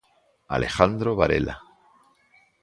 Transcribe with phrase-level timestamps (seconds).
[0.57, 1.59] Alejandro Varela.